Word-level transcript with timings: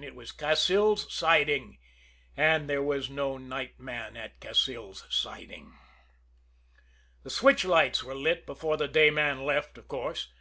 It 0.00 0.14
was 0.14 0.30
Cassil's 0.30 1.12
Siding 1.12 1.78
and 2.36 2.70
there 2.70 2.84
was 2.84 3.10
no 3.10 3.36
night 3.36 3.80
man 3.80 4.16
at 4.16 4.38
Cassil's 4.38 5.04
Siding! 5.10 5.74
The 7.24 7.30
switch 7.30 7.64
lights 7.64 8.04
were 8.04 8.14
lit 8.14 8.46
before 8.46 8.76
the 8.76 8.86
day 8.86 9.10
man 9.10 9.42
left, 9.42 9.76
of 9.76 9.88
course. 9.88 10.32